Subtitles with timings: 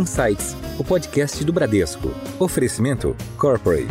[0.00, 2.10] Insights, o podcast do Bradesco.
[2.38, 3.86] Oferecimento Corporate.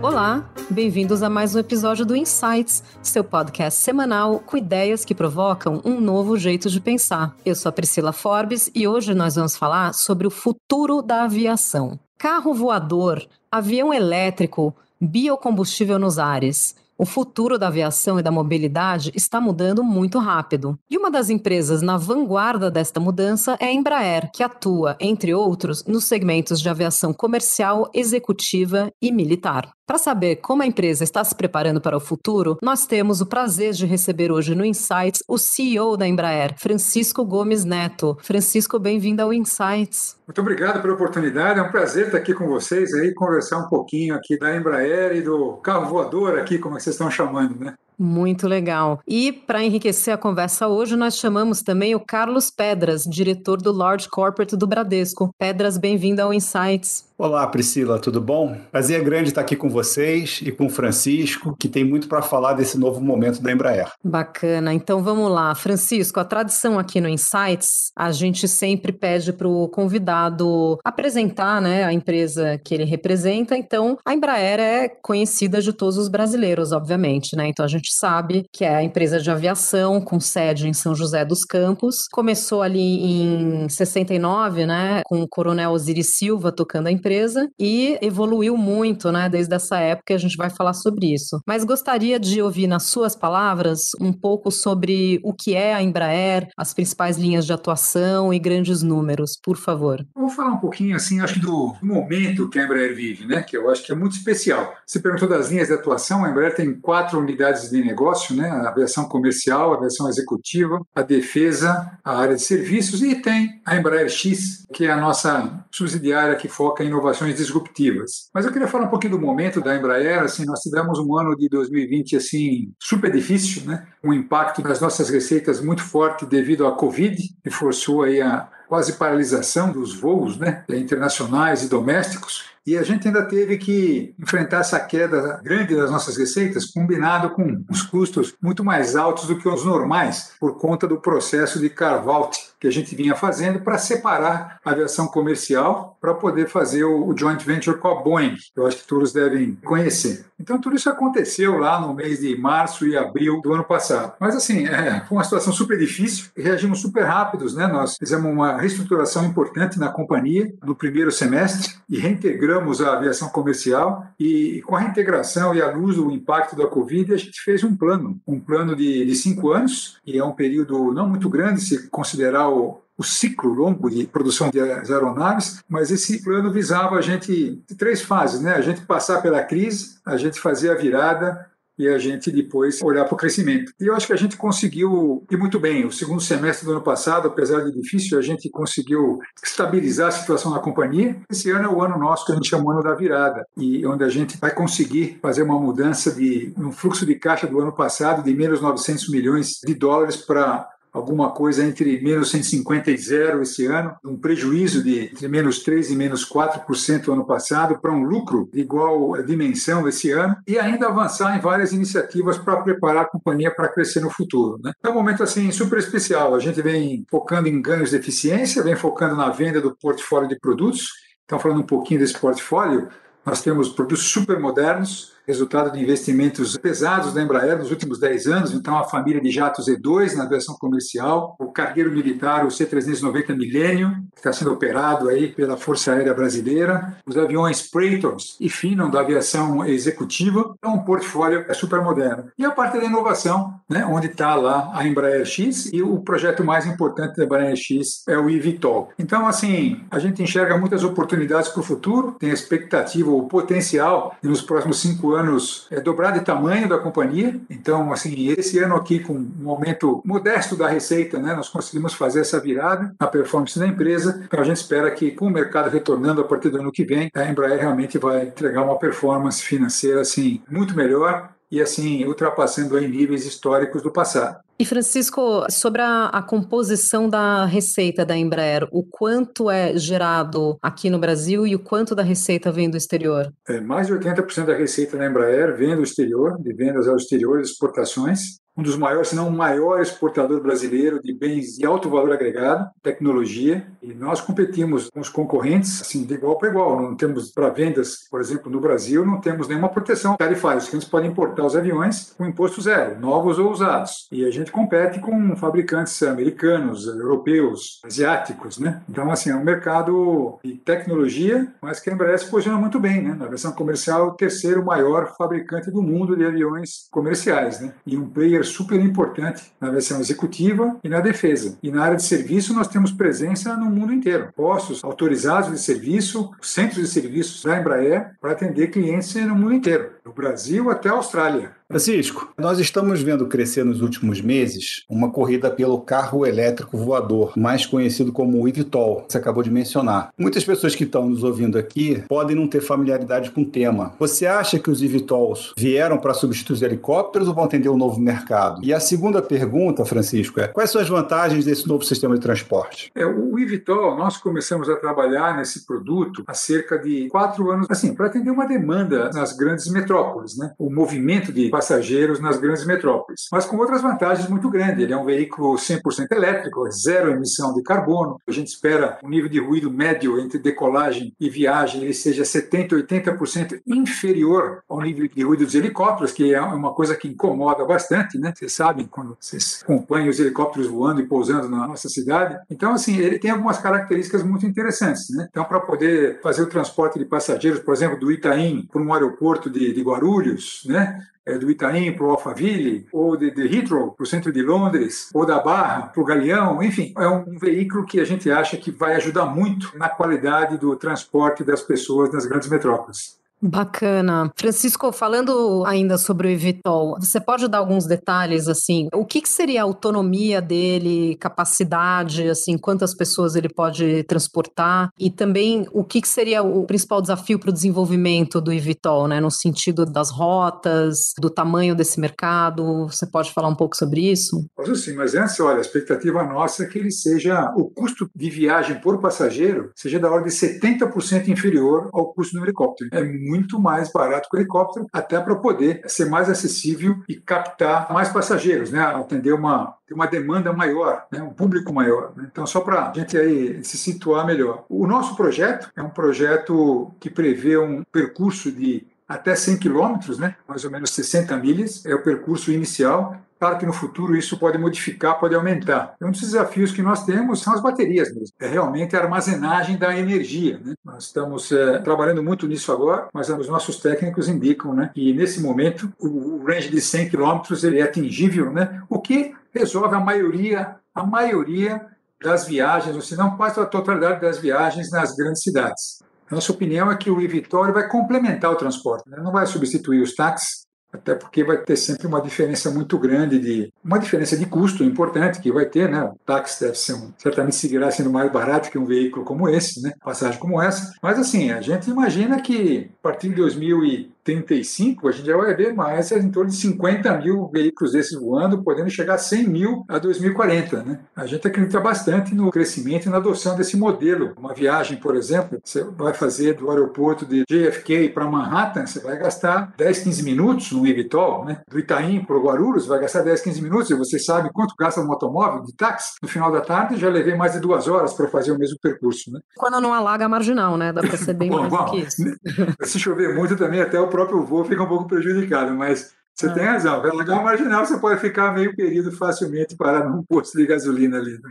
[0.00, 5.82] Olá, bem-vindos a mais um episódio do Insights, seu podcast semanal com ideias que provocam
[5.84, 7.34] um novo jeito de pensar.
[7.44, 11.98] Eu sou a Priscila Forbes e hoje nós vamos falar sobre o futuro da aviação.
[12.16, 16.76] Carro voador, avião elétrico, biocombustível nos ares.
[17.00, 20.76] O futuro da aviação e da mobilidade está mudando muito rápido.
[20.90, 25.84] E uma das empresas na vanguarda desta mudança é a Embraer, que atua, entre outros,
[25.84, 29.70] nos segmentos de aviação comercial, executiva e militar.
[29.88, 33.72] Para saber como a empresa está se preparando para o futuro, nós temos o prazer
[33.72, 38.14] de receber hoje no Insights o CEO da Embraer, Francisco Gomes Neto.
[38.20, 40.14] Francisco, bem-vindo ao Insights.
[40.26, 44.14] Muito obrigado pela oportunidade, é um prazer estar aqui com vocês aí, conversar um pouquinho
[44.14, 47.74] aqui da Embraer e do carro voador aqui, como é vocês estão chamando, né?
[47.98, 49.00] Muito legal.
[49.06, 54.08] E para enriquecer a conversa hoje, nós chamamos também o Carlos Pedras, diretor do Large
[54.08, 55.30] Corporate do Bradesco.
[55.36, 57.08] Pedras, bem-vindo ao Insights.
[57.20, 58.56] Olá, Priscila, tudo bom?
[58.70, 62.52] Prazer grande estar aqui com vocês e com o Francisco, que tem muito para falar
[62.52, 63.90] desse novo momento da Embraer.
[64.04, 64.72] Bacana.
[64.72, 65.52] Então vamos lá.
[65.56, 71.82] Francisco, a tradição aqui no Insights, a gente sempre pede para o convidado apresentar né,
[71.82, 73.56] a empresa que ele representa.
[73.56, 77.48] Então, a Embraer é conhecida de todos os brasileiros, obviamente, né?
[77.48, 81.24] Então a gente sabe que é a empresa de aviação com sede em São José
[81.24, 82.06] dos Campos.
[82.10, 88.56] Começou ali em 69, né, com o Coronel Osiris Silva tocando a empresa e evoluiu
[88.56, 91.40] muito, né, desde essa época, a gente vai falar sobre isso.
[91.46, 96.48] Mas gostaria de ouvir nas suas palavras um pouco sobre o que é a Embraer,
[96.56, 100.04] as principais linhas de atuação e grandes números, por favor.
[100.14, 103.70] Vou falar um pouquinho assim, acho do momento que a Embraer vive, né, que eu
[103.70, 104.74] acho que é muito especial.
[104.86, 108.68] Você perguntou das linhas de atuação, a Embraer tem quatro unidades de negócio, né, a
[108.68, 114.08] aviação comercial, a aviação executiva, a defesa, a área de serviços e tem a Embraer
[114.08, 118.28] X, que é a nossa subsidiária que foca em inovações disruptivas.
[118.34, 120.22] Mas eu queria falar um pouquinho do momento da Embraer.
[120.22, 123.86] Assim, nós tivemos um ano de 2020 assim super difícil, né?
[124.02, 128.92] Um impacto das nossas receitas muito forte devido à Covid, que forçou aí a quase
[128.92, 132.44] paralisação dos voos, né, internacionais e domésticos.
[132.68, 137.64] E a gente ainda teve que enfrentar essa queda grande das nossas receitas, combinado com
[137.70, 142.38] os custos muito mais altos do que os normais, por conta do processo de carve-out
[142.60, 147.44] que a gente vinha fazendo para separar a aviação comercial para poder fazer o, joint
[147.44, 150.26] venture com a Boeing, que eu acho que todos devem conhecer.
[150.40, 154.14] Então, tudo isso aconteceu lá no mês de março e abril do ano passado.
[154.20, 157.66] Mas, assim, é, foi uma situação super difícil, reagimos super rápidos, né?
[157.66, 164.06] Nós fizemos uma reestruturação importante na companhia no primeiro semestre e reintegramos a aviação comercial
[164.18, 167.76] e com a reintegração e a luz do impacto da Covid, a gente fez um
[167.76, 171.88] plano, um plano de, de cinco anos, e é um período não muito grande se
[171.88, 177.62] considerar o, o ciclo longo de produção de aeronaves, mas esse plano visava a gente
[177.78, 178.54] três fases, né?
[178.54, 181.48] A gente passar pela crise, a gente fazer a virada
[181.78, 183.72] e a gente depois olhar para o crescimento.
[183.80, 185.86] E eu acho que a gente conseguiu ir muito bem.
[185.86, 190.50] O segundo semestre do ano passado, apesar de difícil, a gente conseguiu estabilizar a situação
[190.50, 191.16] na companhia.
[191.30, 194.02] Esse ano é o ano nosso que a gente chama ano da virada, e onde
[194.02, 198.24] a gente vai conseguir fazer uma mudança de um fluxo de caixa do ano passado
[198.24, 203.66] de menos 900 milhões de dólares para alguma coisa entre menos 150 e zero esse
[203.66, 208.48] ano, um prejuízo de entre menos 3 e menos 4% ano passado, para um lucro
[208.52, 213.54] de igual dimensão esse ano, e ainda avançar em várias iniciativas para preparar a companhia
[213.54, 214.60] para crescer no futuro.
[214.62, 214.72] Né?
[214.84, 216.34] É um momento assim super especial.
[216.34, 220.38] A gente vem focando em ganhos de eficiência, vem focando na venda do portfólio de
[220.38, 220.88] produtos.
[221.24, 222.88] Então, falando um pouquinho desse portfólio,
[223.24, 228.52] nós temos produtos super modernos, resultado de investimentos pesados da Embraer nos últimos 10 anos,
[228.54, 233.90] então a família de jatos E2 na aviação comercial, o cargueiro militar, o C-390 Millennium,
[234.14, 239.00] que está sendo operado aí pela Força Aérea Brasileira, os aviões Praetors e Phenom da
[239.00, 242.30] aviação executiva, é um portfólio super moderno.
[242.38, 246.42] E a parte da inovação, né, onde está lá a Embraer X e o projeto
[246.42, 248.92] mais importante da Embraer X é o eVTOL.
[248.98, 254.28] Então, assim, a gente enxerga muitas oportunidades para o futuro, tem expectativa, o potencial de
[254.28, 257.38] nos próximos cinco anos anos é, dobrar de tamanho da companhia.
[257.50, 262.20] Então, assim, esse ano aqui, com um aumento modesto da receita, né, nós conseguimos fazer
[262.20, 264.22] essa virada na performance da empresa.
[264.24, 267.10] Então, a gente espera que, com o mercado retornando a partir do ano que vem,
[267.14, 272.88] a Embraer realmente vai entregar uma performance financeira assim muito melhor e assim ultrapassando aí
[272.88, 274.38] níveis históricos do passado.
[274.60, 280.90] E Francisco, sobre a, a, composição da receita da Embraer, o quanto é gerado aqui
[280.90, 283.32] no Brasil e o quanto da receita vem do exterior?
[283.48, 287.38] É, mais de 80% da receita da Embraer vem do exterior, de vendas ao exterior
[287.38, 291.88] e exportações um dos maiores, se não o maior exportador brasileiro de bens de alto
[291.88, 296.82] valor agregado, tecnologia, e nós competimos com os concorrentes assim de igual para igual.
[296.82, 300.58] Não temos para vendas, por exemplo, no Brasil, não temos nenhuma proteção tarifária.
[300.58, 304.08] Os clientes podem importar os aviões com imposto zero, novos ou usados.
[304.10, 308.82] E a gente compete com fabricantes americanos, europeus, asiáticos, né?
[308.88, 313.02] Então, assim, é um mercado de tecnologia, mas que a Embraer se posiciona muito bem,
[313.02, 313.14] né?
[313.14, 317.72] Na versão comercial, o terceiro maior fabricante do mundo de aviões comerciais, né?
[317.86, 321.58] E um player super importante na versão executiva e na defesa.
[321.62, 324.32] E na área de serviço nós temos presença no mundo inteiro.
[324.34, 329.92] Postos autorizados de serviço, centros de serviços da Embraer para atender clientes no mundo inteiro,
[330.04, 331.57] do Brasil até a Austrália.
[331.70, 337.66] Francisco, nós estamos vendo crescer nos últimos meses uma corrida pelo carro elétrico voador, mais
[337.66, 340.08] conhecido como o eVTOL, que você acabou de mencionar.
[340.16, 343.92] Muitas pessoas que estão nos ouvindo aqui podem não ter familiaridade com o tema.
[343.98, 348.00] Você acha que os eVTOLs vieram para substituir os helicópteros ou vão atender um novo
[348.00, 348.64] mercado?
[348.64, 352.90] E a segunda pergunta, Francisco, é quais são as vantagens desse novo sistema de transporte?
[352.94, 357.94] É, o eVTOL, nós começamos a trabalhar nesse produto há cerca de quatro anos, assim,
[357.94, 360.54] para atender uma demanda nas grandes metrópoles, né?
[360.58, 364.84] O movimento de passageiros nas grandes metrópoles, mas com outras vantagens muito grandes.
[364.84, 368.16] Ele é um veículo 100% elétrico, zero emissão de carbono.
[368.28, 372.86] A gente espera um nível de ruído médio entre decolagem e viagem ele seja 70%,
[372.86, 378.18] 80% inferior ao nível de ruído dos helicópteros, que é uma coisa que incomoda bastante,
[378.18, 378.32] né?
[378.36, 382.38] Vocês sabem quando vocês acompanham os helicópteros voando e pousando na nossa cidade.
[382.48, 385.26] Então, assim, ele tem algumas características muito interessantes, né?
[385.28, 389.50] Então, para poder fazer o transporte de passageiros, por exemplo, do Itaim para um aeroporto
[389.50, 391.02] de, de Guarulhos, né?
[391.28, 395.10] É, do Itaim para o Alphaville, ou de, de Heathrow para o centro de Londres,
[395.12, 398.70] ou da Barra para o Galeão, enfim, é um veículo que a gente acha que
[398.70, 403.17] vai ajudar muito na qualidade do transporte das pessoas nas grandes metrópoles.
[403.40, 404.32] Bacana.
[404.36, 409.28] Francisco, falando ainda sobre o Evitol, você pode dar alguns detalhes, assim, o que, que,
[409.28, 416.00] seria a autonomia dele, capacidade, assim, quantas pessoas ele pode transportar e também o que,
[416.00, 421.12] que seria o principal desafio para o desenvolvimento do Evitol, né, no sentido das rotas,
[421.20, 424.44] do tamanho desse mercado, você pode falar um pouco sobre isso?
[424.56, 428.30] Posso sim, mas antes, olha, a expectativa nossa é que ele seja, o custo de
[428.30, 432.90] viagem por passageiro seja da ordem de 70% inferior ao custo do helicóptero.
[432.92, 437.92] É muito mais barato que o helicóptero, até para poder ser mais acessível e captar
[437.92, 438.80] mais passageiros, né?
[438.80, 441.22] atender uma, uma demanda maior, né?
[441.22, 442.12] um público maior.
[442.16, 442.28] Né?
[442.30, 444.64] Então, só para a gente aí se situar melhor.
[444.68, 450.36] O nosso projeto é um projeto que prevê um percurso de até 100 quilômetros, né?
[450.46, 454.58] mais ou menos 60 milhas, é o percurso inicial, Claro que no futuro isso pode
[454.58, 455.94] modificar, pode aumentar.
[456.00, 458.34] Um dos desafios que nós temos são as baterias mesmo.
[458.40, 460.60] É realmente a armazenagem da energia.
[460.64, 460.74] Né?
[460.84, 465.40] Nós estamos é, trabalhando muito nisso agora, mas os nossos técnicos indicam né, que nesse
[465.40, 468.82] momento o range de 100 km ele é atingível, né?
[468.88, 471.86] o que resolve a maioria, a maioria
[472.20, 476.02] das viagens, ou se não quase a totalidade das viagens nas grandes cidades.
[476.28, 479.18] Nossa opinião é que o e-Vitória vai complementar o transporte, né?
[479.22, 483.72] não vai substituir os táxis, até porque vai ter sempre uma diferença muito grande de
[483.84, 486.02] uma diferença de custo importante que vai ter, né?
[486.02, 489.82] O táxi deve ser um, certamente seguirá sendo mais barato que um veículo como esse,
[489.82, 489.92] né?
[490.02, 490.92] Passagem como essa.
[491.02, 495.36] Mas assim, a gente imagina que a partir de 2000 e 35, a gente já
[495.36, 499.48] vai ver mais em torno de 50 mil veículos desses voando, podendo chegar a 100
[499.48, 500.82] mil a 2040.
[500.82, 501.00] Né?
[501.16, 504.34] A gente acredita bastante no crescimento e na adoção desse modelo.
[504.36, 509.16] Uma viagem, por exemplo, você vai fazer do aeroporto de JFK para Manhattan, você vai
[509.18, 511.62] gastar 10, 15 minutos no Ibitol, né?
[511.70, 515.00] do Itaim para o Guarulhos, vai gastar 10, 15 minutos, e você sabe quanto gasta
[515.00, 516.16] um automóvel de táxi?
[516.22, 519.32] No final da tarde, já levei mais de duas horas para fazer o mesmo percurso.
[519.32, 519.40] Né?
[519.56, 520.92] Quando não alaga a marginal, né?
[520.92, 522.22] Dá para ser bem bom, mais bom, que isso.
[522.84, 526.52] Se chover muito também, até o próprio voo fica um pouco prejudicado, mas você é.
[526.52, 527.00] tem razão.
[527.00, 531.38] Pelo lugar marginal, você pode ficar meio período facilmente parado num posto de gasolina ali.
[531.40, 531.50] Né?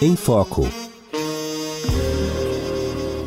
[0.00, 0.83] Em Foco.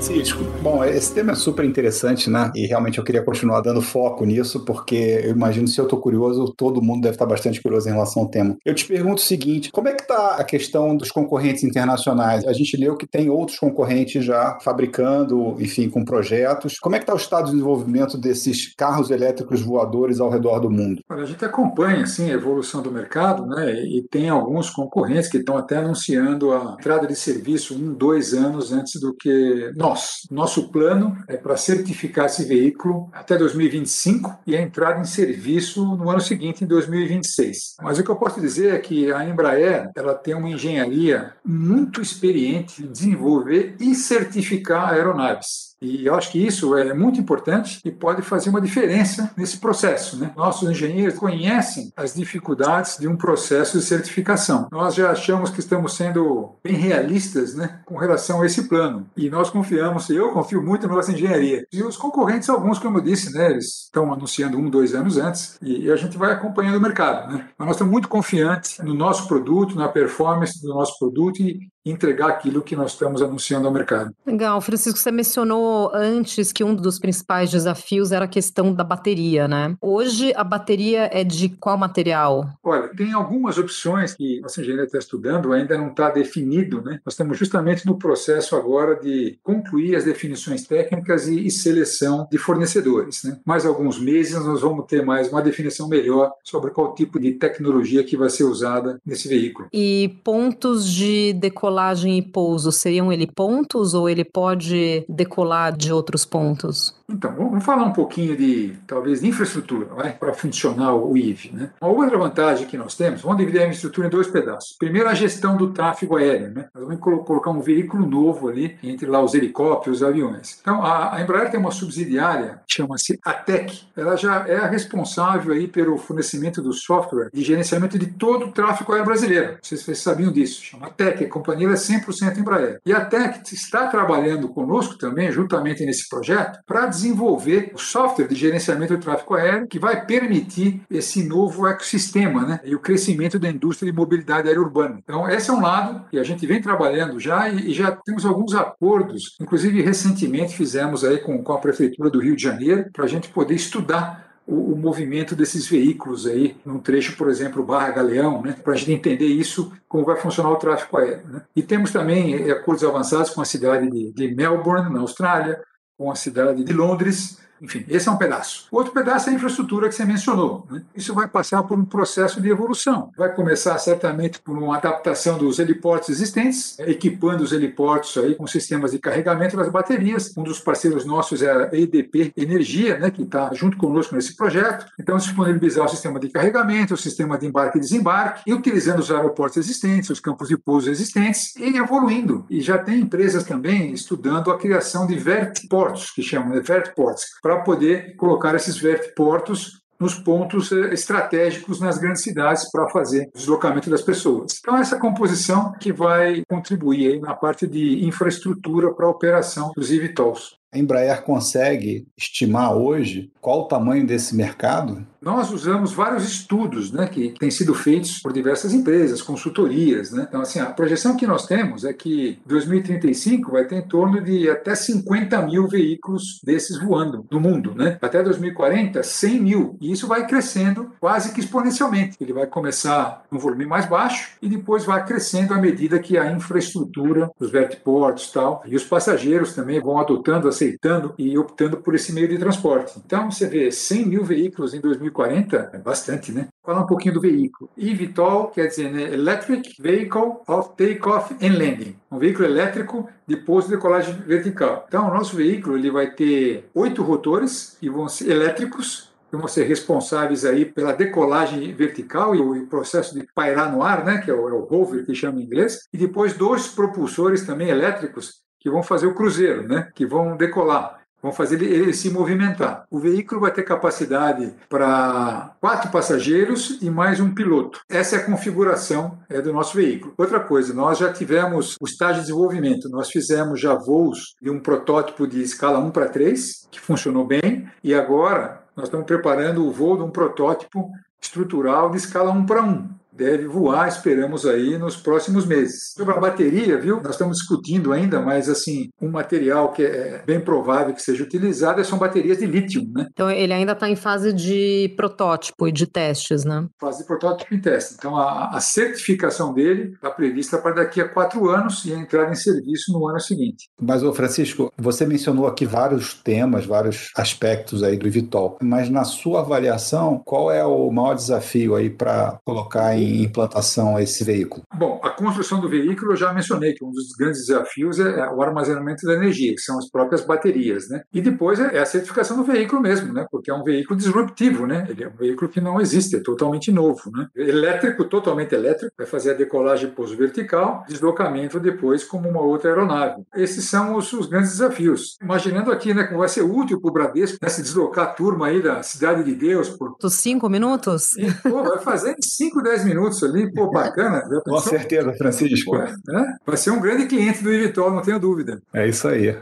[0.08, 2.50] Francisco, bom, esse tema é super interessante, né?
[2.56, 6.54] E realmente eu queria continuar dando foco nisso, porque eu imagino se eu estou curioso,
[6.56, 8.56] todo mundo deve estar bastante curioso em relação ao tema.
[8.66, 12.46] Eu te pergunto o seguinte: como é que está a questão dos concorrentes internacionais?
[12.46, 16.80] A gente leu que tem outros concorrentes já fabricando, enfim, com projetos.
[16.80, 20.72] Como é que está o estado de desenvolvimento desses carros elétricos voadores ao redor do
[20.72, 21.02] mundo?
[21.10, 25.58] A gente acompanha assim, a evolução do mercado né, e tem alguns concorrentes que estão
[25.58, 29.97] até anunciando a entrada de serviço um, dois anos antes do que nós.
[30.30, 36.10] Nosso plano é para certificar esse veículo até 2025 e a entrada em serviço no
[36.10, 37.76] ano seguinte, em 2026.
[37.82, 42.02] Mas o que eu posso dizer é que a Embraer ela tem uma engenharia muito
[42.02, 45.67] experiente em desenvolver e certificar aeronaves.
[45.82, 50.18] E eu acho que isso é muito importante e pode fazer uma diferença nesse processo.
[50.18, 50.32] Né?
[50.36, 54.68] Nossos engenheiros conhecem as dificuldades de um processo de certificação.
[54.72, 59.08] Nós já achamos que estamos sendo bem realistas né, com relação a esse plano.
[59.16, 61.66] E nós confiamos, eu confio muito na nossa engenharia.
[61.72, 65.58] E os concorrentes, alguns, como eu disse, né, eles estão anunciando um, dois anos antes
[65.62, 67.32] e a gente vai acompanhando o mercado.
[67.32, 67.50] Né?
[67.58, 72.28] Mas nós estamos muito confiantes no nosso produto, na performance do nosso produto e entregar
[72.28, 74.14] aquilo que nós estamos anunciando ao mercado.
[74.26, 79.48] Legal, Francisco, você mencionou antes que um dos principais desafios era a questão da bateria,
[79.48, 79.76] né?
[79.82, 82.50] Hoje a bateria é de qual material?
[82.64, 87.00] Olha, tem algumas opções que nossa engenharia está estudando, ainda não está definido, né?
[87.06, 92.38] Nós estamos justamente no processo agora de concluir as definições técnicas e, e seleção de
[92.38, 93.40] fornecedores, né?
[93.46, 98.04] Mais alguns meses nós vamos ter mais uma definição melhor sobre qual tipo de tecnologia
[98.04, 99.68] que vai ser usada nesse veículo.
[99.74, 105.92] E pontos de decolagem decolagem e pouso seriam ele pontos ou ele pode decolar de
[105.92, 106.94] outros pontos?
[107.10, 109.86] Então, vamos falar um pouquinho de, talvez, de infraestrutura
[110.20, 111.52] para funcionar o IV.
[111.54, 111.70] Né?
[111.80, 114.76] Uma outra vantagem que nós temos, vamos dividir a infraestrutura em dois pedaços.
[114.78, 116.52] Primeiro, a gestão do tráfego aéreo.
[116.54, 116.66] Né?
[116.76, 120.58] Nós vamos colocar um veículo novo ali, entre lá os helicópteros e os aviões.
[120.62, 123.84] Então, a, a Embraer tem uma subsidiária, chama-se ATEC.
[123.96, 128.52] Ela já é a responsável aí pelo fornecimento do software de gerenciamento de todo o
[128.52, 129.58] tráfego aéreo brasileiro.
[129.62, 130.62] Vocês, vocês sabiam disso.
[130.62, 132.82] Chama ATEC, a companhia é 100% Embraer.
[132.86, 138.36] E a ATEC está trabalhando conosco também, juntamente nesse projeto, para desenvolver o software de
[138.36, 143.50] gerenciamento do tráfego aéreo que vai permitir esse novo ecossistema né, e o crescimento da
[143.50, 145.00] indústria de mobilidade aérea urbana.
[145.04, 148.54] Então, esse é um lado que a gente vem trabalhando já e, já temos alguns
[148.56, 153.30] acordos, inclusive recentemente fizemos aí com, a Prefeitura do Rio de Janeiro, para a gente
[153.30, 158.74] poder estudar o, movimento desses veículos aí, num trecho, por exemplo, Barra Galeão, né, para
[158.74, 161.28] a gente entender isso, como vai funcionar o tráfego aéreo.
[161.28, 161.42] Né.
[161.56, 165.62] E temos também eh, acordos avançados com a cidade de, de Melbourne, na Austrália,
[165.98, 168.68] com a cidade de Londres, enfim, esse é um pedaço.
[168.72, 170.66] Outro pedaço é a infraestrutura que você mencionou.
[170.70, 170.82] Né?
[170.96, 173.12] Isso vai passar por um processo de evolução.
[173.18, 178.92] Vai começar certamente por uma adaptação dos heliportos existentes, equipando os heliportos aí com sistemas
[178.92, 180.36] de carregamento das baterias.
[180.38, 184.86] Um dos parceiros nossos é a EDP Energia, né, que está junto conosco nesse projeto.
[185.00, 189.12] Então, disponibilizar o sistema de carregamento, o sistema de embarque e desembarque, e utilizando os
[189.12, 192.46] aeroportos existentes, os campos de pouso existentes, e evoluindo.
[192.50, 197.62] E já tem empresas também estudando a criação de vertiportos, que chamam de vertiports, para
[197.62, 203.90] poder colocar esses vertiportos nos pontos eh, estratégicos nas grandes cidades para fazer o deslocamento
[203.90, 204.60] das pessoas.
[204.60, 210.58] Então, essa composição que vai contribuir na parte de infraestrutura para a operação dos eVTOLs.
[210.72, 215.08] A Embraer consegue estimar hoje qual o tamanho desse mercado?
[215.22, 220.12] Nós usamos vários estudos né, que têm sido feitos por diversas empresas, consultorias.
[220.12, 220.26] Né?
[220.28, 224.50] Então, assim, a projeção que nós temos é que 2035 vai ter em torno de
[224.50, 227.74] até 50 mil veículos desses voando no mundo.
[227.74, 227.98] Né?
[228.02, 229.78] Até 2040, 100 mil.
[229.82, 232.18] E isso vai crescendo quase que exponencialmente.
[232.20, 236.32] Ele vai começar num volume mais baixo e depois vai crescendo à medida que a
[236.32, 242.12] infraestrutura, os vertiportos tal, e os passageiros também vão adotando aceitando e optando por esse
[242.12, 243.00] meio de transporte.
[243.06, 246.48] Então, você vê 100 mil veículos em 2040, é bastante, né?
[246.66, 247.70] Falar um pouquinho do veículo.
[247.78, 251.96] eVTOL quer dizer né, Electric Vehicle of Takeoff and Landing.
[252.12, 254.86] Um veículo elétrico de pouso e decolagem vertical.
[254.88, 259.48] Então, o nosso veículo ele vai ter oito rotores e vão ser elétricos que vão
[259.48, 264.32] ser responsáveis aí pela decolagem vertical e o processo de pairar no ar, né, que
[264.32, 268.47] é o, é o rover que chama em inglês, e depois dois propulsores também elétricos
[268.60, 269.90] que vão fazer o cruzeiro, né?
[269.96, 272.86] que vão decolar, vão fazer ele, ele se movimentar.
[272.90, 277.82] O veículo vai ter capacidade para quatro passageiros e mais um piloto.
[277.90, 280.14] Essa é a configuração é, do nosso veículo.
[280.18, 284.60] Outra coisa, nós já tivemos o estágio de desenvolvimento, nós fizemos já voos de um
[284.60, 289.72] protótipo de escala 1 para 3, que funcionou bem, e agora nós estamos preparando o
[289.72, 292.90] voo de um protótipo estrutural de escala 1 para 1.
[293.18, 295.94] Deve voar, esperamos aí, nos próximos meses.
[295.98, 297.02] Sobre a bateria, viu?
[297.02, 301.84] Nós estamos discutindo ainda, mas assim, um material que é bem provável que seja utilizado
[301.84, 303.08] são baterias de lítio, né?
[303.12, 306.68] Então ele ainda está em fase de protótipo e de testes, né?
[306.80, 307.96] Fase de protótipo e teste.
[307.98, 312.32] Então a, a certificação dele está prevista para daqui a quatro anos e a entrada
[312.32, 313.70] em serviço no ano seguinte.
[313.82, 319.04] Mas, ô Francisco, você mencionou aqui vários temas, vários aspectos aí do Vitol, mas na
[319.04, 324.64] sua avaliação, qual é o maior desafio aí para colocar em implantação esse veículo?
[324.74, 328.42] Bom, a construção do veículo eu já mencionei que um dos grandes desafios é o
[328.42, 331.02] armazenamento da energia, que são as próprias baterias, né?
[331.14, 333.26] E depois é a certificação do veículo mesmo, né?
[333.32, 334.86] Porque é um veículo disruptivo, né?
[334.90, 337.28] Ele é um veículo que não existe, é totalmente novo, né?
[337.36, 343.24] Elétrico, totalmente elétrico, vai fazer a decolagem pouso vertical, deslocamento depois como uma outra aeronave.
[343.36, 345.18] Esses são os, os grandes desafios.
[345.22, 348.48] Imaginando aqui, né, como vai ser útil para o Bradesco né, se deslocar a turma
[348.48, 349.96] aí da Cidade de Deus por...
[350.10, 351.16] Cinco minutos?
[351.18, 354.24] E, pô, vai fazer em cinco, dez minutos ali, pô, bacana.
[354.44, 355.72] Com certeza, Francisco.
[355.72, 356.38] Pô, né?
[356.46, 358.62] Vai ser um grande cliente do Ivitol, não tenho dúvida.
[358.74, 359.38] É isso aí.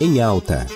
[0.00, 0.66] Em alta.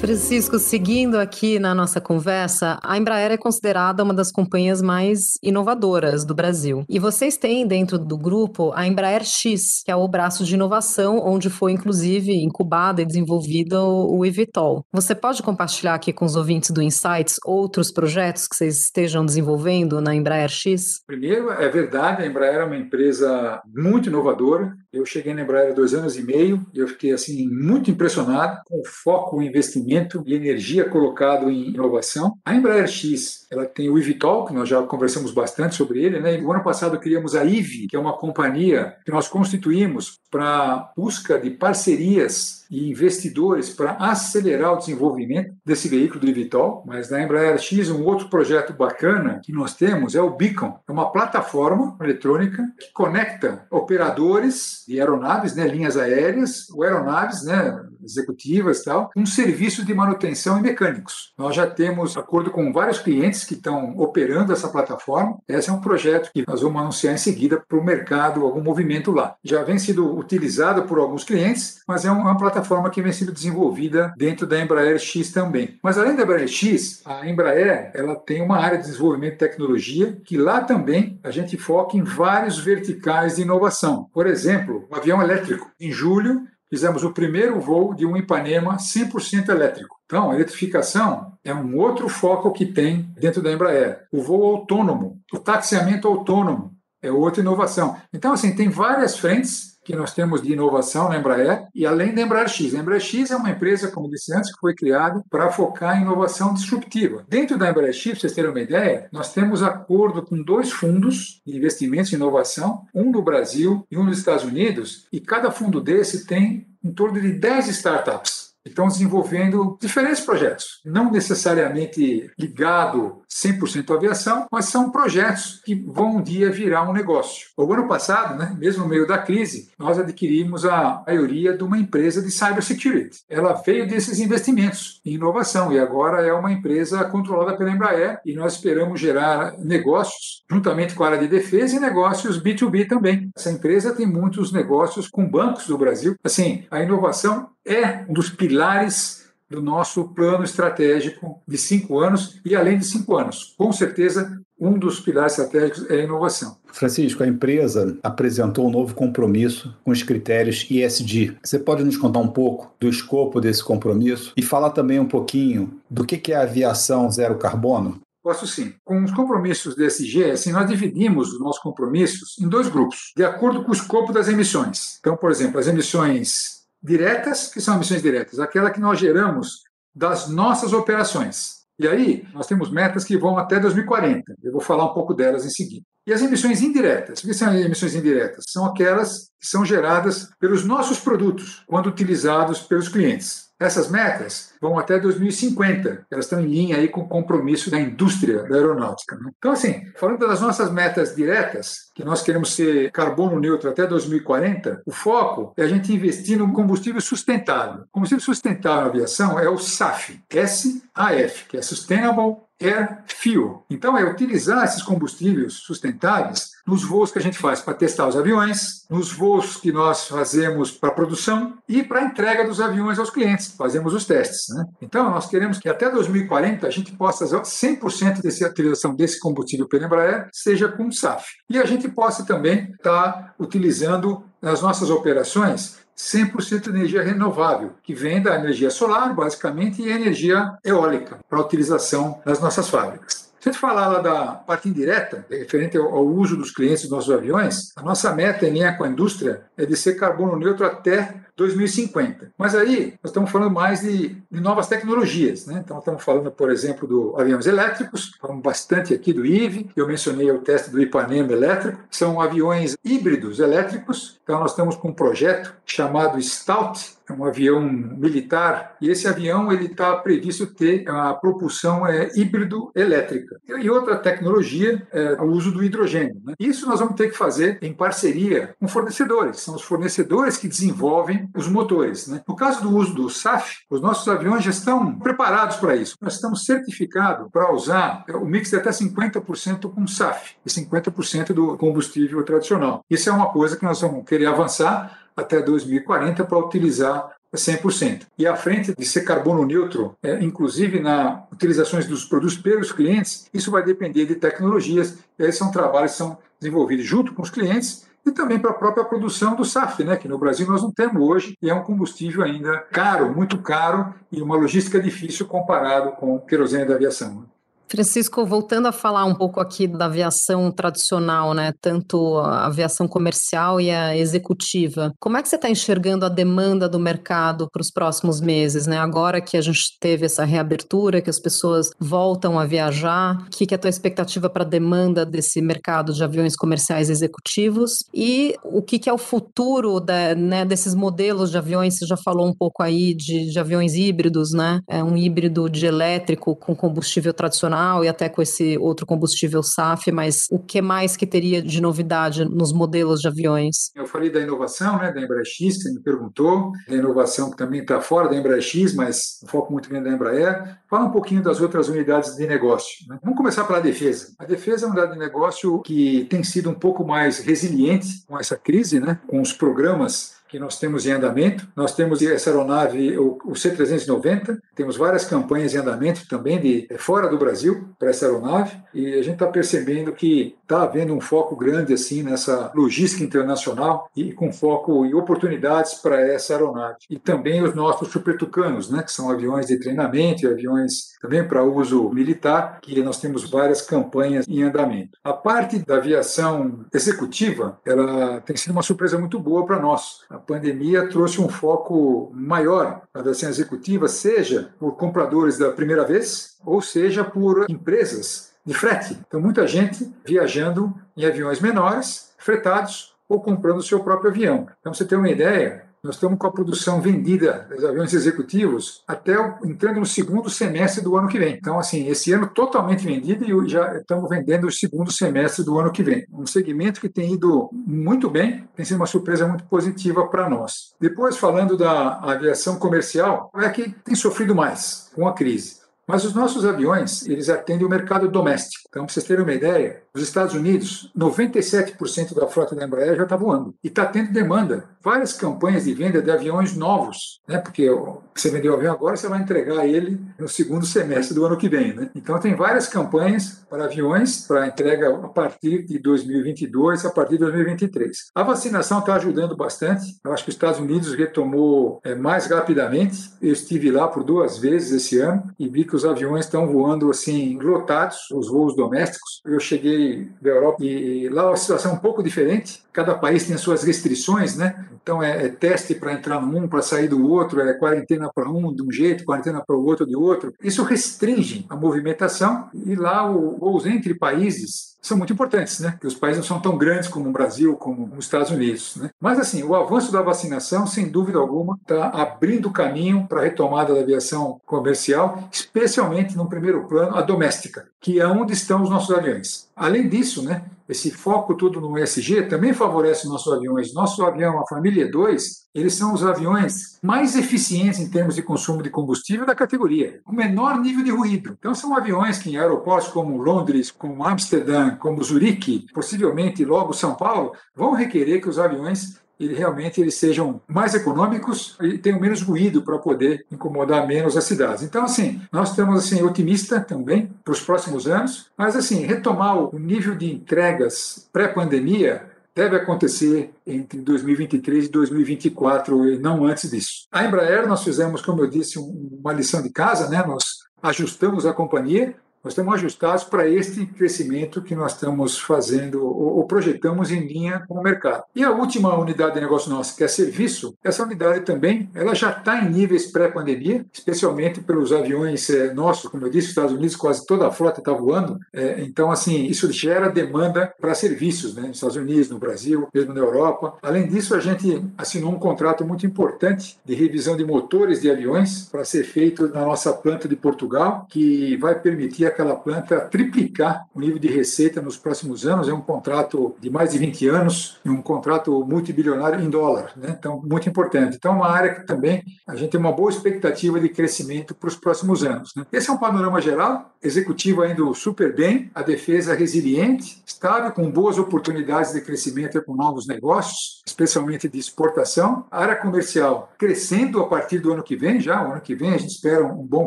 [0.00, 6.24] Francisco, seguindo aqui na nossa conversa, a Embraer é considerada uma das companhias mais inovadoras
[6.24, 6.86] do Brasil.
[6.88, 11.20] E vocês têm dentro do grupo a Embraer X, que é o braço de inovação,
[11.22, 14.86] onde foi inclusive incubado e desenvolvido o Evitol.
[14.90, 20.00] Você pode compartilhar aqui com os ouvintes do Insights outros projetos que vocês estejam desenvolvendo
[20.00, 21.02] na Embraer X?
[21.06, 24.72] Primeiro, é verdade, a Embraer é uma empresa muito inovadora.
[24.90, 28.62] Eu cheguei na Embraer há dois anos e meio e eu fiquei assim muito impressionado
[28.64, 29.89] com o foco, o investimento
[30.26, 32.34] e energia colocado em inovação.
[32.44, 36.34] A Embraer X, ela tem o Ivitol, que nós já conversamos bastante sobre ele, né?
[36.34, 40.92] E no ano passado criamos a IVE, que é uma companhia que nós constituímos para
[40.96, 46.84] busca de parcerias e investidores para acelerar o desenvolvimento desse veículo do Ivitol.
[46.86, 50.92] Mas na Embraer X, um outro projeto bacana que nós temos é o Beacon, é
[50.92, 58.80] uma plataforma eletrônica que conecta operadores de aeronaves, né, linhas aéreas, ou aeronaves, né, executivas
[58.80, 61.32] e tal, um serviço de manutenção e mecânicos.
[61.36, 65.38] Nós já temos acordo com vários clientes que estão operando essa plataforma.
[65.48, 69.10] Esse é um projeto que nós vamos anunciar em seguida para o mercado, algum movimento
[69.10, 69.34] lá.
[69.42, 72.59] Já vem sido utilizado por alguns clientes, mas é uma plataforma
[72.90, 75.78] que vem sendo desenvolvida dentro da Embraer X também.
[75.82, 80.20] Mas além da Embraer X, a Embraer ela tem uma área de desenvolvimento de tecnologia
[80.24, 84.08] que lá também a gente foca em vários verticais de inovação.
[84.12, 85.70] Por exemplo, o avião elétrico.
[85.80, 89.96] Em julho, fizemos o primeiro voo de um Ipanema 100% elétrico.
[90.06, 94.06] Então, a eletrificação é um outro foco que tem dentro da Embraer.
[94.12, 97.96] O voo autônomo, o taxiamento autônomo é outra inovação.
[98.12, 102.22] Então, assim, tem várias frentes que nós temos de inovação na Embraer e além da
[102.22, 102.74] Embraer X.
[102.74, 106.02] A Embraer X é uma empresa, como disse antes, que foi criada para focar em
[106.02, 107.24] inovação disruptiva.
[107.28, 111.40] Dentro da Embraer X, para vocês terem uma ideia, nós temos acordo com dois fundos
[111.44, 115.80] de investimentos em inovação, um no Brasil e um nos Estados Unidos, e cada fundo
[115.80, 123.90] desse tem em torno de 10 startups estão desenvolvendo diferentes projetos, não necessariamente ligado 100%
[123.90, 127.48] à aviação, mas são projetos que vão um dia virar um negócio.
[127.56, 131.78] O ano passado, né, mesmo no meio da crise, nós adquirimos a maioria de uma
[131.78, 133.20] empresa de cybersecurity.
[133.28, 138.34] Ela veio desses investimentos em inovação e agora é uma empresa controlada pela Embraer e
[138.34, 143.30] nós esperamos gerar negócios juntamente com a área de defesa e negócios B2B também.
[143.36, 146.16] Essa empresa tem muitos negócios com bancos do Brasil.
[146.24, 152.54] Assim, a inovação é um dos pilares do nosso plano estratégico de cinco anos e
[152.54, 153.54] além de cinco anos.
[153.58, 156.58] Com certeza, um dos pilares estratégicos é a inovação.
[156.66, 161.36] Francisco, a empresa apresentou um novo compromisso com os critérios ESG.
[161.42, 165.80] Você pode nos contar um pouco do escopo desse compromisso e falar também um pouquinho
[165.90, 168.00] do que é a aviação zero carbono?
[168.22, 168.74] Posso sim.
[168.84, 173.24] Com os compromissos do ESG, assim, nós dividimos os nossos compromissos em dois grupos, de
[173.24, 174.98] acordo com o escopo das emissões.
[175.00, 179.62] Então, por exemplo, as emissões diretas, que são emissões diretas, aquela que nós geramos
[179.94, 181.60] das nossas operações.
[181.78, 184.34] E aí, nós temos metas que vão até 2040.
[184.42, 185.84] Eu vou falar um pouco delas em seguida.
[186.10, 187.20] E as emissões indiretas?
[187.20, 188.44] O que são emissões indiretas?
[188.48, 193.50] São aquelas que são geradas pelos nossos produtos, quando utilizados pelos clientes.
[193.60, 196.06] Essas metas vão até 2050.
[196.10, 199.14] Elas estão em linha aí com o compromisso da indústria da aeronáutica.
[199.14, 199.30] Né?
[199.38, 204.82] Então, assim, falando das nossas metas diretas, que nós queremos ser carbono neutro até 2040,
[204.84, 207.82] o foco é a gente investir no combustível sustentável.
[207.82, 213.64] O combustível sustentável na aviação é o SAF, S-A-F, que é Sustainable Air Fuel.
[213.70, 218.16] Então, é utilizar esses combustíveis sustentáveis nos voos que a gente faz para testar os
[218.16, 223.54] aviões, nos voos que nós fazemos para produção e para entrega dos aviões aos clientes,
[223.56, 224.54] fazemos os testes.
[224.54, 224.64] Né?
[224.80, 229.86] Então, nós queremos que até 2040 a gente possa 100% dessa utilização desse combustível pela
[229.86, 231.26] Embraer seja com SAF.
[231.48, 237.72] E a gente possa também estar tá utilizando nas nossas operações 100% de energia renovável,
[237.82, 243.29] que vem da energia solar, basicamente, e energia eólica, para utilização nas nossas fábricas.
[243.40, 247.10] Se a gente falar lá da parte indireta, referente ao, uso dos clientes dos nossos
[247.10, 251.14] aviões, a nossa meta em linha com a indústria é de ser carbono neutro até
[251.34, 252.32] 2050.
[252.36, 255.46] Mas aí nós estamos falando mais de, de novas tecnologias.
[255.46, 255.62] Né?
[255.64, 260.30] Então estamos falando, por exemplo, do aviões elétricos, falamos bastante aqui do IVE, eu mencionei
[260.30, 264.20] o teste do Ipanema elétrico, são aviões híbridos elétricos.
[264.22, 269.52] Então nós estamos com um projeto chamado Stout, é um avião militar, e esse avião
[269.52, 273.40] ele está previsto ter a propulsão é, híbrido elétrica.
[273.48, 276.20] E outra tecnologia é o uso do hidrogênio.
[276.24, 276.34] Né?
[276.38, 279.40] Isso nós vamos ter que fazer em parceria com fornecedores.
[279.40, 282.06] São os fornecedores que desenvolvem os motores.
[282.06, 282.22] Né?
[282.26, 285.96] No caso do uso do SAF, os nossos aviões já estão preparados para isso.
[286.00, 291.56] Nós estamos certificados para usar o mix de até 50% com SAF e 50% do
[291.56, 292.84] combustível tradicional.
[292.88, 298.06] Isso é uma coisa que nós vamos querer avançar até 2040 para utilizar 100%.
[298.18, 303.28] E à frente de ser carbono neutro, é, inclusive na utilizações dos produtos pelos clientes,
[303.32, 304.98] isso vai depender de tecnologias.
[305.18, 308.84] Esses são trabalhos que são desenvolvidos junto com os clientes e também para a própria
[308.84, 312.22] produção do SAF, né, que no Brasil nós não temos hoje e é um combustível
[312.22, 317.24] ainda caro, muito caro e uma logística difícil comparado com o querosene da aviação.
[317.70, 321.54] Francisco, voltando a falar um pouco aqui da aviação tradicional, né?
[321.60, 324.92] Tanto a aviação comercial e a executiva.
[324.98, 328.76] Como é que você está enxergando a demanda do mercado para os próximos meses, né?
[328.76, 333.46] Agora que a gente teve essa reabertura, que as pessoas voltam a viajar, o que,
[333.46, 337.84] que é a tua expectativa para a demanda desse mercado de aviões comerciais executivos?
[337.94, 341.78] E o que, que é o futuro da, né, desses modelos de aviões?
[341.78, 344.58] Você já falou um pouco aí de, de aviões híbridos, né?
[344.68, 349.90] É um híbrido de elétrico com combustível tradicional e até com esse outro combustível SAF,
[349.92, 353.70] mas o que mais que teria de novidade nos modelos de aviões?
[353.74, 357.60] Eu falei da inovação, né, da Embraer X, você me perguntou, da inovação que também
[357.60, 360.58] está fora da Embraer X, mas um foco muito grande da Embraer.
[360.68, 362.86] Fala um pouquinho das outras unidades de negócio.
[362.88, 362.98] Né?
[363.02, 364.14] Vamos começar pela defesa.
[364.18, 368.18] A defesa é uma unidade de negócio que tem sido um pouco mais resiliente com
[368.18, 371.46] essa crise, né, com os programas que nós temos em andamento.
[371.56, 377.08] Nós temos essa aeronave, o, C-390, temos várias campanhas em andamento também de é, fora
[377.08, 381.36] do Brasil para essa aeronave, e a gente está percebendo que está havendo um foco
[381.36, 386.78] grande assim nessa logística internacional e com foco e oportunidades para essa aeronave.
[386.90, 391.44] E também os nossos supertucanos, né, que são aviões de treinamento e aviões também para
[391.44, 394.98] uso militar, que nós temos várias campanhas em andamento.
[395.04, 400.00] A parte da aviação executiva, ela tem sido uma surpresa muito boa para nós.
[400.10, 406.36] A pandemia trouxe um foco maior na aviação executiva, seja por compradores da primeira vez,
[406.44, 408.98] ou seja por empresas de frete.
[409.06, 414.48] Então, muita gente viajando em aviões menores, fretados ou comprando o seu próprio avião.
[414.60, 419.14] Então, você tem uma ideia, nós estamos com a produção vendida dos aviões executivos até
[419.44, 421.34] entrando no segundo semestre do ano que vem.
[421.34, 425.70] Então, assim, esse ano totalmente vendido e já estamos vendendo o segundo semestre do ano
[425.70, 426.04] que vem.
[426.12, 430.74] Um segmento que tem ido muito bem, tem sido uma surpresa muito positiva para nós.
[430.80, 435.59] Depois, falando da aviação comercial, é que tem sofrido mais com a crise.
[435.90, 438.62] Mas os nossos aviões, eles atendem o mercado doméstico.
[438.68, 443.02] Então, para vocês terem uma ideia, nos Estados Unidos, 97% da frota da Embraer já
[443.02, 443.52] está voando.
[443.62, 444.68] E está tendo demanda.
[444.80, 447.38] Várias campanhas de venda de aviões novos, né?
[447.38, 447.68] porque
[448.14, 451.48] você vendeu o avião agora, você vai entregar ele no segundo semestre do ano que
[451.48, 451.74] vem.
[451.74, 451.90] Né?
[451.96, 457.18] Então, tem várias campanhas para aviões para entrega a partir de 2022, a partir de
[457.18, 457.96] 2023.
[458.14, 459.98] A vacinação está ajudando bastante.
[460.04, 463.10] Eu acho que os Estados Unidos retomou é, mais rapidamente.
[463.20, 466.90] Eu estive lá por duas vezes esse ano e vi que os aviões estão voando
[466.90, 469.20] assim lotados, os voos domésticos.
[469.24, 472.62] Eu cheguei da Europa e lá a situação é um pouco diferente.
[472.72, 474.66] Cada país tem as suas restrições, né?
[474.82, 478.52] Então é, é teste para entrar num, para sair do outro, é quarentena para um
[478.54, 480.32] de um jeito, quarentena para o outro de outro.
[480.42, 485.72] Isso restringe a movimentação e lá os voos entre países são muito importantes, né?
[485.72, 488.90] Porque os países não são tão grandes como o Brasil, como os Estados Unidos, né?
[488.98, 493.74] Mas assim, o avanço da vacinação, sem dúvida alguma, está abrindo caminho para a retomada
[493.74, 495.69] da aviação comercial, especialmente
[496.16, 499.48] no primeiro plano a doméstica, que é onde estão os nossos aviões.
[499.54, 500.44] Além disso, né?
[500.70, 503.74] esse foco tudo no ESG também favorece nossos aviões.
[503.74, 508.62] Nosso avião, a família 2, eles são os aviões mais eficientes em termos de consumo
[508.62, 511.36] de combustível da categoria, com menor nível de ruído.
[511.38, 516.94] Então, são aviões que em aeroportos como Londres, como Amsterdã, como Zurique, possivelmente logo São
[516.94, 522.62] Paulo, vão requerer que os aviões realmente eles sejam mais econômicos e tenham menos ruído
[522.62, 524.62] para poder incomodar menos as cidades.
[524.62, 529.58] Então, assim, nós estamos assim otimista também para os próximos anos, mas assim retomar o
[529.58, 536.86] nível de entregas pré-pandemia deve acontecer entre 2023 e 2024 e não antes disso.
[536.90, 540.02] A Embraer nós fizemos, como eu disse, uma lição de casa, né?
[540.06, 540.24] Nós
[540.62, 546.92] ajustamos a companhia nós estamos ajustados para este crescimento que nós estamos fazendo ou, projetamos
[546.92, 548.04] em linha com o mercado.
[548.14, 552.10] E a última unidade de negócio nossa, que é serviço, essa unidade também ela já
[552.10, 556.76] está em níveis pré-pandemia, especialmente pelos aviões é, nossos, como eu disse, os Estados Unidos
[556.76, 558.18] quase toda a frota está voando.
[558.32, 561.48] É, então, assim, isso gera demanda para serviços, né?
[561.48, 563.54] Nos Estados Unidos, no Brasil, mesmo na Europa.
[563.62, 568.48] Além disso, a gente assinou um contrato muito importante de revisão de motores de aviões
[568.50, 573.80] para ser feito na nossa planta de Portugal, que vai permitir aquela planta triplicar o
[573.80, 575.48] nível de receita nos próximos anos.
[575.48, 579.96] É um contrato de mais de 20 anos, um contrato multibilionário em dólar, né?
[579.98, 580.96] então muito importante.
[580.96, 584.48] Então, é uma área que também a gente tem uma boa expectativa de crescimento para
[584.48, 585.32] os próximos anos.
[585.36, 585.46] Né?
[585.52, 590.98] Esse é um panorama geral, executivo indo super bem, a defesa resiliente, estável, com boas
[590.98, 595.24] oportunidades de crescimento com novos negócios, especialmente de exportação.
[595.30, 598.74] A área comercial crescendo a partir do ano que vem, já o ano que vem
[598.74, 599.66] a gente espera um bom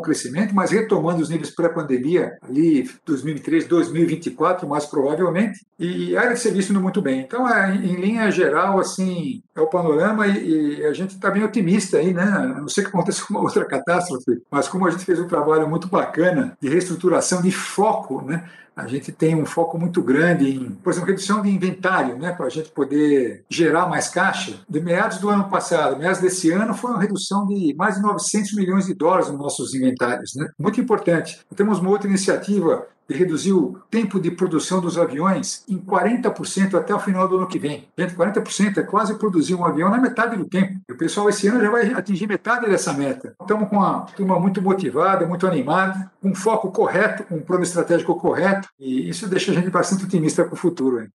[0.00, 6.72] crescimento, mas retomando os níveis pré-pandemia ali 2023, 2024, mais provavelmente, e área de serviço
[6.72, 7.20] indo muito bem.
[7.20, 11.44] Então, é, em linha geral, assim, é o panorama e, e a gente está bem
[11.44, 12.22] otimista aí, né?
[12.22, 15.68] A não sei que aconteça uma outra catástrofe, mas como a gente fez um trabalho
[15.68, 18.48] muito bacana de reestruturação, de foco, né?
[18.76, 22.46] A gente tem um foco muito grande em, por exemplo, redução de inventário, né, para
[22.46, 24.60] a gente poder gerar mais caixa.
[24.68, 28.54] De meados do ano passado, meados desse ano, foi uma redução de mais de 900
[28.54, 30.34] milhões de dólares nos nossos inventários.
[30.34, 30.48] Né?
[30.58, 31.40] Muito importante.
[31.54, 36.94] Temos uma outra iniciativa de reduzir o tempo de produção dos aviões em 40% até
[36.94, 37.88] o final do ano que vem.
[37.96, 40.80] Gente, 40% é quase produzir um avião na metade do tempo.
[40.88, 43.34] E o pessoal esse ano já vai atingir metade dessa meta.
[43.40, 48.14] Estamos com uma turma muito motivada, muito animada, com um foco correto, um plano estratégico
[48.16, 51.02] correto, e isso deixa a gente bastante otimista para o futuro.
[51.02, 51.08] Hein?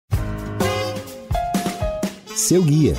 [2.35, 2.95] Seu guia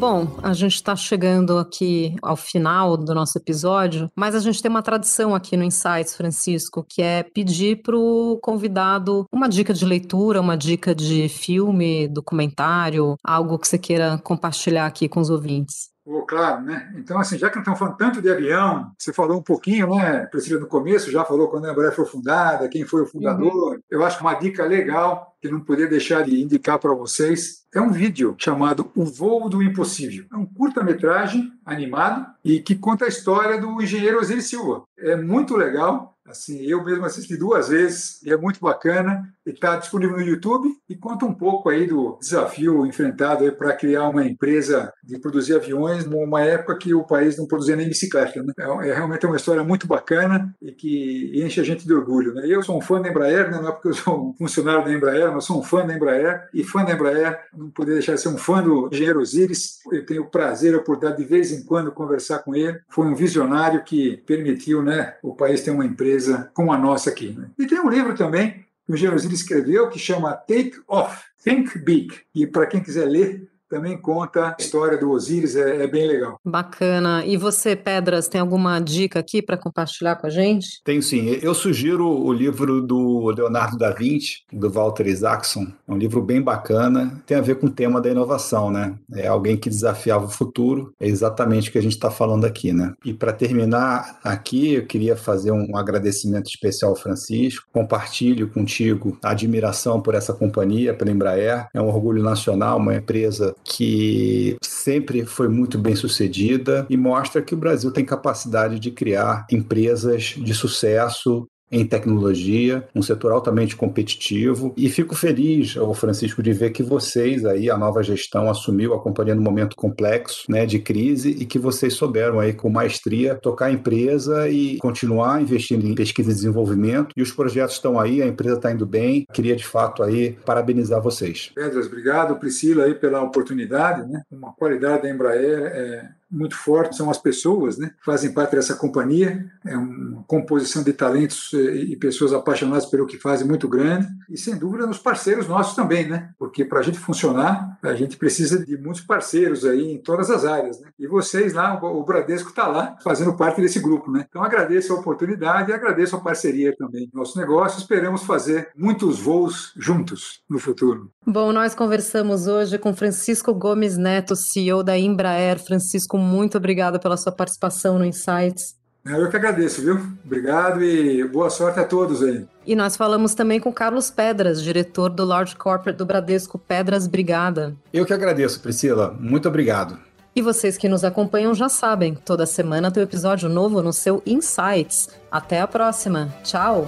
[0.00, 4.70] Bom, a gente está chegando aqui ao final do nosso episódio, mas a gente tem
[4.70, 9.84] uma tradição aqui no Insights, Francisco, que é pedir para o convidado uma dica de
[9.84, 15.89] leitura, uma dica de filme, documentário, algo que você queira compartilhar aqui com os ouvintes.
[16.04, 16.92] Oh, claro, né?
[16.96, 20.58] Então, assim, já que estamos falando tanto de avião, você falou um pouquinho, né, Priscila,
[20.58, 23.74] no começo, já falou quando a Embraer foi fundada, quem foi o fundador.
[23.74, 23.80] Uhum.
[23.90, 27.80] Eu acho que uma dica legal, que não poderia deixar de indicar para vocês, é
[27.80, 30.24] um vídeo chamado O Voo do Impossível.
[30.32, 34.82] É um curta-metragem animado e que conta a história do engenheiro Osiris Silva.
[34.98, 39.28] É muito legal, Assim, eu mesmo assisti duas vezes e é muito bacana.
[39.44, 44.24] Está disponível no YouTube e conta um pouco aí do desafio enfrentado para criar uma
[44.24, 48.42] empresa de produzir aviões numa época que o país não produzia nem bicicleta.
[48.42, 48.52] Né?
[48.58, 52.32] É, é realmente uma história muito bacana e que enche a gente de orgulho.
[52.34, 52.42] Né?
[52.46, 53.60] Eu sou um fã da Embraer, né?
[53.60, 56.48] não é porque eu sou um funcionário da Embraer, mas sou um fã da Embraer
[56.54, 59.78] e fã da Embraer, não poderia deixar de ser um fã do engenheiro Osiris.
[59.90, 62.78] Eu tenho o prazer, a oportunidade de vez em quando conversar com ele.
[62.88, 67.10] Foi um visionário que permitiu né, o país ter uma empresa empresa como a nossa
[67.10, 67.30] aqui.
[67.30, 67.48] Né?
[67.58, 72.14] E tem um livro também que o Gerosino escreveu que chama Take Off, Think Big.
[72.34, 76.38] E para quem quiser ler, também conta a história do Osíris, é, é, bem legal.
[76.44, 77.24] Bacana.
[77.24, 80.82] E você, Pedras, tem alguma dica aqui para compartilhar com a gente?
[80.84, 81.38] Tenho sim.
[81.40, 85.68] Eu sugiro o livro do Leonardo da Vinci, do Walter Isaacson.
[85.86, 88.96] É um livro bem bacana, tem a ver com o tema da inovação, né?
[89.14, 92.72] É alguém que desafiava o futuro, é exatamente o que a gente está falando aqui,
[92.72, 92.92] né?
[93.04, 97.68] E para terminar aqui, eu queria fazer um agradecimento especial ao Francisco.
[97.72, 101.68] Compartilho contigo a admiração por essa companhia, pela Embraer.
[101.72, 107.54] É um orgulho nacional, uma empresa que sempre foi muito bem sucedida e mostra que
[107.54, 114.74] o Brasil tem capacidade de criar empresas de sucesso em tecnologia, um setor altamente competitivo.
[114.76, 119.34] E fico feliz, Francisco, de ver que vocês aí, a nova gestão, assumiu a companhia
[119.34, 123.72] num momento complexo, né, de crise, e que vocês souberam aí com maestria tocar a
[123.72, 127.14] empresa e continuar investindo em pesquisa e desenvolvimento.
[127.16, 129.26] E os projetos estão aí, a empresa está indo bem.
[129.32, 131.50] Queria de fato aí parabenizar vocês.
[131.54, 134.22] Pedras, obrigado, Priscila, aí pela oportunidade, né?
[134.30, 137.90] Uma qualidade da Embraer é muito forte são as pessoas, né?
[138.04, 139.46] Fazem parte dessa companhia.
[139.66, 144.06] É uma composição de talentos eh, e pessoas apaixonadas pelo que fazem muito grande.
[144.28, 146.30] E sem dúvida nos parceiros nossos também, né?
[146.38, 150.44] Porque para a gente funcionar, a gente precisa de muitos parceiros aí em todas as
[150.44, 150.88] áreas, né?
[150.98, 154.26] E vocês lá, o Bradesco está lá fazendo parte desse grupo, né?
[154.28, 157.78] Então agradeço a oportunidade e agradeço a parceria também nosso negócio.
[157.78, 161.10] Esperamos fazer muitos voos juntos no futuro.
[161.26, 165.58] Bom, nós conversamos hoje com Francisco Gomes Neto, CEO da Embraer.
[165.58, 168.78] Francisco, muito obrigado pela sua participação no Insights.
[169.04, 169.98] Eu que agradeço, viu?
[170.24, 172.46] Obrigado e boa sorte a todos aí.
[172.66, 177.74] E nós falamos também com Carlos Pedras, diretor do Large Corporate do Bradesco Pedras Brigada.
[177.92, 179.16] Eu que agradeço, Priscila.
[179.18, 179.98] Muito obrigado.
[180.36, 184.22] E vocês que nos acompanham já sabem, toda semana tem um episódio novo no seu
[184.24, 185.08] Insights.
[185.30, 186.28] Até a próxima.
[186.44, 186.86] Tchau!